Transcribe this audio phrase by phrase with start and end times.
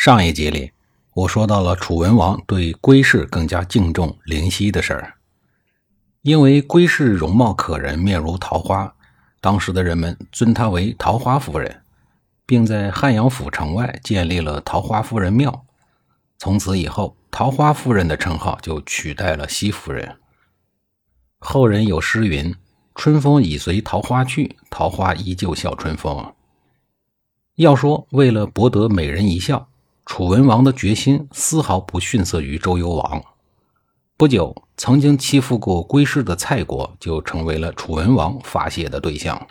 [0.00, 0.70] 上一集里，
[1.12, 5.14] 我说到了楚文王对归氏更加敬重灵犀的事儿。
[6.22, 8.94] 因为归氏容貌可人，面如桃花，
[9.40, 11.82] 当时的人们尊她为桃花夫人，
[12.46, 15.66] 并在汉阳府城外建立了桃花夫人庙。
[16.38, 20.16] 从此以后，桃花夫人的称号就取代了西夫人。
[21.40, 22.54] 后人有诗云
[22.94, 26.34] ：“春风已随桃花去，桃花依旧笑春风。”
[27.58, 29.68] 要说为了博得美人一笑。
[30.08, 33.22] 楚文王的决心丝毫不逊色于周幽王。
[34.16, 39.46] 不久，曾经欺负过归氏的蔡国就成为了楚文王发泄的对象。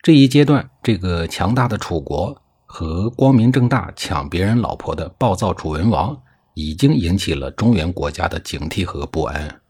[0.00, 6.18] 这一阶段，这个强大的楚国和光明正大抢别人老婆的暴躁楚文王，
[6.54, 9.60] 已经引起了中原国家的警惕和不安。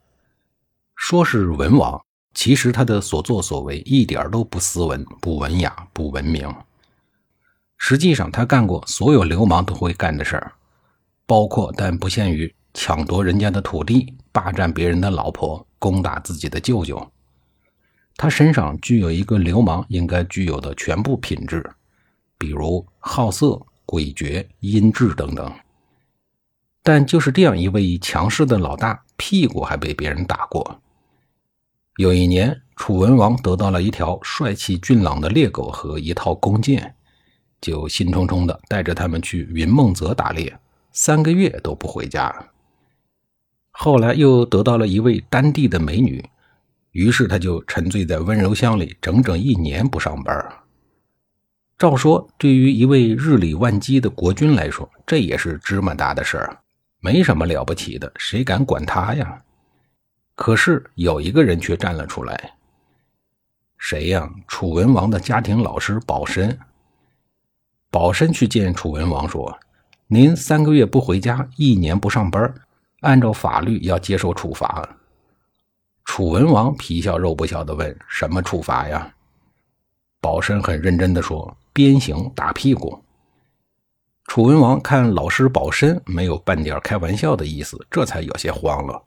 [0.94, 2.00] 说是文王，
[2.34, 6.48] 其实他的所作所为一点都不斯文、不文雅、不文明。
[7.78, 10.52] 实际上，他干过所有流氓都会干的事儿，
[11.26, 17.10] 包括但不限于抢夺人家的土地、霸占别人的老婆、攻打自己的舅舅。
[18.16, 21.70] 他身上具有一个流氓应该具有的全部品质，
[22.38, 25.52] 比如好色、诡谲、阴质等等。
[26.82, 30.80] 但就是这样一位强势的老大，屁股还被别人打过。
[31.96, 36.94] 有一年，楚文王得到了一条帅气俊朗的猎狗和一套弓箭。
[37.60, 40.58] 就兴冲冲的带着他们去云梦泽打猎，
[40.92, 42.34] 三个月都不回家。
[43.70, 46.24] 后来又得到了一位丹地的美女，
[46.92, 50.34] 于是他就沉醉在温柔乡里，整整一年不上班。
[51.76, 56.58] 照说，对于一位日理万机的国君来说，这也是芝麻大的事儿，
[57.00, 59.42] 没什么了不起的，谁敢管他呀？
[60.34, 62.54] 可是有一个人却站了出来，
[63.76, 64.30] 谁呀？
[64.48, 66.58] 楚文王的家庭老师保身。
[67.90, 69.58] 保身去见楚文王说
[70.08, 72.54] ：“您三个月不回家，一年不上班，
[73.00, 74.88] 按照法律要接受处罚。”
[76.04, 79.12] 楚文王皮笑肉不笑的问：“什么处罚呀？”
[80.20, 83.02] 保身很认真的说：“鞭刑，打屁股。”
[84.28, 89.00] 楚文王看老师保身没有半点开玩笑的意思，这才有些慌了。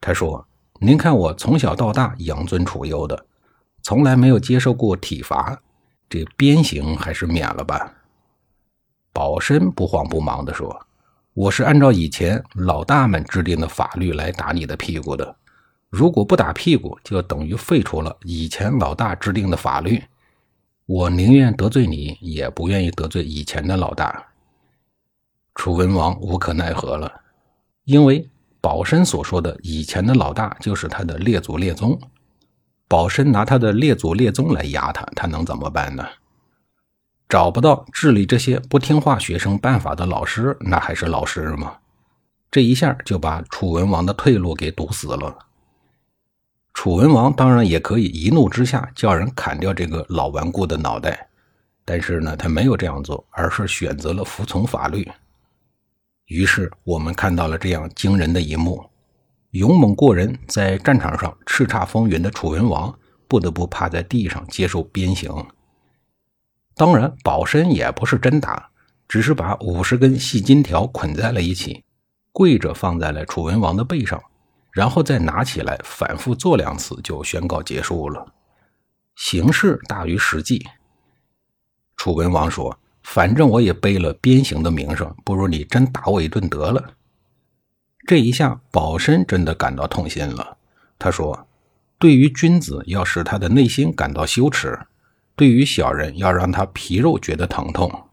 [0.00, 0.46] 他说
[0.80, 3.26] ：“您看我从小到大养尊处优的，
[3.82, 5.58] 从来没有接受过体罚。”
[6.10, 7.94] 这鞭刑还是免了吧。
[9.12, 10.76] 保身不慌不忙地说
[11.34, 15.36] ：“我是按照以前老大们制定的法律来打你的屁股的。
[15.88, 20.02] 如果不打屁股，就等于废除了以前老大制定的法律。
[20.86, 24.26] 我宁愿得罪你，也不愿意得罪以前的老大。”
[25.54, 27.20] 楚文王无可奈何了，
[27.84, 28.28] 因为
[28.60, 31.96] 保身所说的以前的老大就是他的列祖列宗。
[32.90, 36.04] 保身拿他的列祖列宗来压他，他能怎么办呢？
[37.28, 41.76] 找不到治理这些不听话学生办法的老师，那还是老师吗？
[42.50, 45.38] 这一下就把楚文王的退路给堵死了。
[46.74, 51.28] 楚文王当然也可以一怒之下叫人砍掉这个老顽固的脑袋，
[51.84, 55.08] 但是呢，他没有这样做，而是选择了服从法律。
[56.26, 58.89] 于是我们看到了这样惊人的一幕。
[59.50, 62.96] 勇猛过人，在战场上叱咤风云的楚文王
[63.26, 65.32] 不得不趴在地上接受鞭刑。
[66.76, 68.70] 当然，保身也不是真打，
[69.08, 71.82] 只是把五十根细金条捆在了一起，
[72.32, 74.22] 跪着放在了楚文王的背上，
[74.70, 78.32] 然后再拿起来反复做两次，就宣告结束了。
[79.16, 80.64] 形式大于实际。
[81.96, 86.92] 楚文王说：“反正我也背了鞭刑的名声，不如你真打我一顿得了。”
[88.10, 90.56] 这一下，保身真的感到痛心了。
[90.98, 91.46] 他说
[91.96, 94.72] ：“对于君子，要使他的内心感到羞耻；
[95.36, 98.08] 对于小人，要让他皮肉觉得疼痛。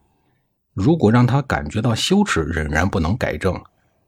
[0.75, 3.59] 如果让他感觉到羞耻，仍然不能改正，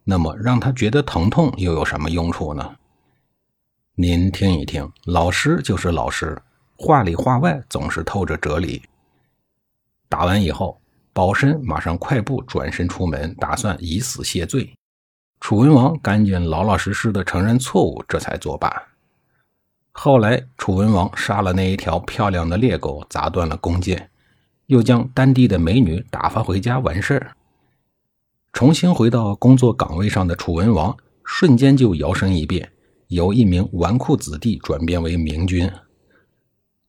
[0.03, 2.75] 那么让他觉得疼痛又有什么用处呢？”
[3.97, 6.39] 您听一听，老师就是老师，
[6.75, 8.83] 话里话外总是透着哲理。
[10.07, 10.79] 打完以后，
[11.13, 14.71] 保身马上快步转身出门，打算以死谢罪。
[15.39, 18.69] 楚文王赶紧老老实实的承认错误，这才作罢。
[19.91, 24.09] 后来，楚文王杀了那一条漂亮的猎狗，砸断了弓箭，
[24.67, 27.31] 又将丹地的美女打发回家完事儿。
[28.53, 32.71] 重新回到工作岗位上的楚文王，瞬间就摇身一变，
[33.07, 35.69] 由一名纨绔子弟转变为明君。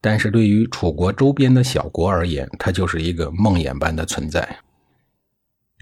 [0.00, 4.58] 但是对于楚国周边的小国而言，他就是一个梦魇般的存在。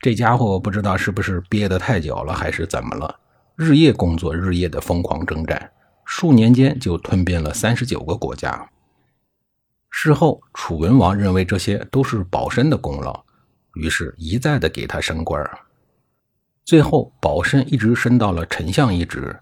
[0.00, 3.18] 这家伙不知道是不是憋得太久了，还是怎么了，
[3.56, 5.72] 日夜工作，日夜的疯狂征战，
[6.04, 8.70] 数年间就吞并了三十九个国家。
[9.90, 13.24] 事后，楚文王认为这些都是保身的功劳，
[13.74, 15.44] 于是一再的给他升官
[16.64, 19.36] 最后，保身一直升到了丞相一职。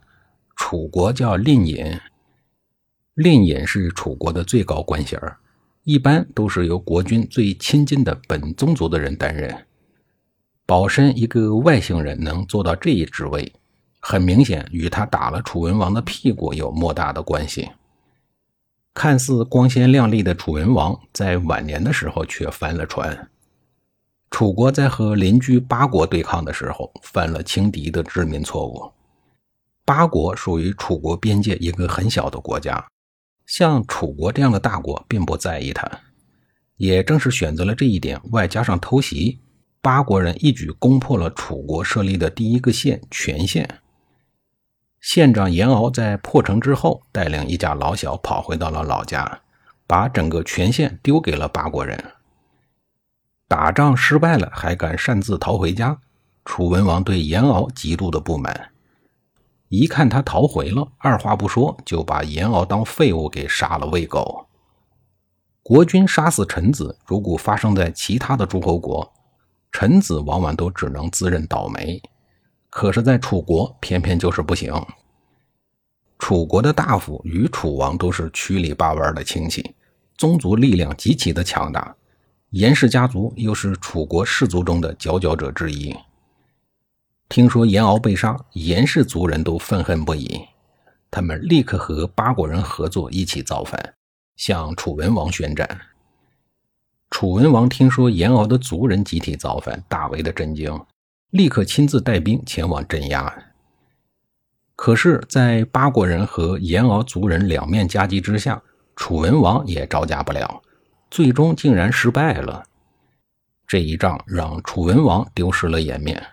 [0.55, 2.01] 楚国叫令尹，
[3.13, 5.21] 令尹是楚国的最高官衔
[5.83, 9.67] 一般都是由国君最亲近的本宗族的人担任。
[10.67, 13.53] 保身一个外姓人能做到这一职位，
[14.01, 17.71] 很明显与他打了楚文王的屁股有莫大的关系。
[18.93, 23.31] 看似光鲜亮丽的楚文王，在晚年的时候却翻了船。
[24.31, 28.91] 楚国在和邻居八国对抗的时候，犯了轻敌的致命错误。
[29.85, 32.85] 八国属于楚国边界一个很小的国家，
[33.47, 35.89] 像楚国这样的大国并不在意他。
[36.77, 39.39] 也正是选择了这一点，外加上偷袭，
[39.81, 43.81] 八国人一举攻破了楚国设立的第一个县全县。
[45.01, 49.41] 县长严敖在破城之后，带领一家老小跑回到了老家，
[49.87, 52.13] 把整个全县丢给了八国人。
[53.47, 55.99] 打仗失败了，还敢擅自逃回家？
[56.45, 58.71] 楚文王对严敖极度的不满，
[59.69, 64.47] 一看他逃回了，二话不说就把严敖当废物给杀了喂狗。
[65.63, 69.13] 国君杀死臣子，如果发生在其他的诸侯国，
[69.79, 72.01] 臣子往往都只能自认倒霉。
[72.71, 74.73] 可是，在楚国偏偏就是不行。
[76.19, 79.75] 楚国的大夫与楚王都是曲里八弯的亲戚，
[80.17, 81.95] 宗族力量极其的强大。
[82.53, 85.95] 严氏家族又是楚国氏族中的佼佼者之一。
[87.29, 90.41] 听说严敖被杀，严氏族人都愤恨不已，
[91.11, 93.95] 他们立刻和八国人合作，一起造反，
[94.37, 95.79] 向楚文王宣战。
[97.11, 100.79] 楚文王听说严敖的族人集体造反，大为的震惊。
[101.31, 103.33] 立刻亲自带兵前往镇压，
[104.75, 108.63] 可是，在八国人和严敖族人两面夹击之下，
[108.95, 110.63] 楚文王也招架不了，
[111.11, 112.65] 最终竟然失败了。
[113.67, 116.25] 这一仗让楚文王丢失了颜面，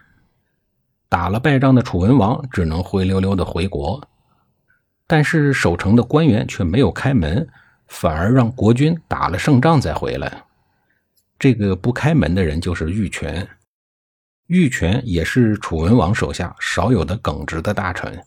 [1.10, 4.02] 打了败仗的楚文王只能灰溜溜的回国，
[5.08, 7.48] 但是守城的官员却没有开门，
[7.88, 10.44] 反而让国君打了胜仗再回来。
[11.44, 13.46] 这个不开门的人就是玉泉。
[14.48, 18.24] 玉泉也是楚文王手下少有的耿直的大臣。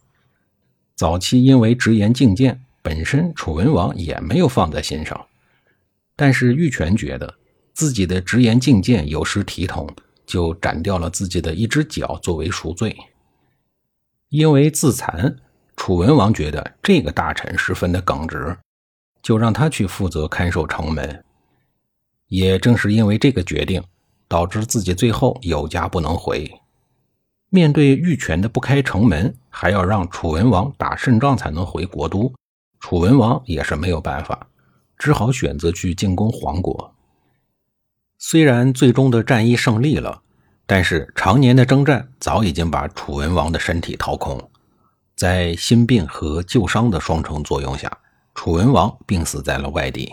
[0.95, 5.19] 早期因为直言进谏，本身楚文王也没有放在心上。
[6.15, 7.35] 但是玉泉觉得
[7.73, 9.89] 自己的直言进谏有失体统，
[10.27, 12.95] 就斩掉了自己的一只脚作为赎罪。
[14.29, 15.35] 因为自残，
[15.75, 18.55] 楚文王觉得这个大臣十分的耿直，
[19.23, 21.23] 就让他去负责看守城门。
[22.29, 23.83] 也正是因为这个决定。
[24.29, 26.53] 导致自己最后有家不能回。
[27.49, 32.35] 面对玉泉的不开城门，还要让楚文王打胜仗才能回国都，
[32.81, 34.49] 楚文王也是没有办法，
[34.99, 36.93] 只好选择去进攻黄国。
[38.19, 40.23] 虽然最终的战役胜利了，
[40.67, 44.51] 但是常年的征战早已经把楚文王的身体掏空。
[45.15, 47.97] 在心病和旧伤的双重作用下，
[48.35, 50.13] 楚文王病死在了外地。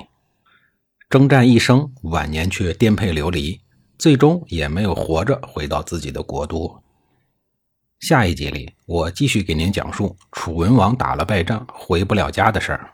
[1.13, 3.61] 征战一生，晚年却颠沛流离。
[3.99, 6.81] 最终也没有活着回到自己的国都。
[7.99, 12.89] 下一集里，我继续给您讲述楚文王打了败仗回不了家的事儿。